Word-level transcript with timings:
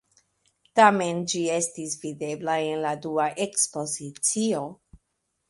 Tamen 0.77 1.19
ĝi 1.33 1.41
estis 1.57 1.93
videbla 2.07 2.57
en 2.71 2.81
la 2.87 2.95
dua 3.05 3.27
ekspozicio. 3.47 4.65